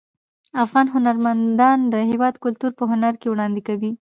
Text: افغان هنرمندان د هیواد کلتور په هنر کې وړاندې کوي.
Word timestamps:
افغان 0.63 0.87
هنرمندان 0.95 1.79
د 1.93 1.95
هیواد 2.09 2.33
کلتور 2.43 2.71
په 2.79 2.83
هنر 2.91 3.13
کې 3.21 3.27
وړاندې 3.31 3.61
کوي. 3.67 3.91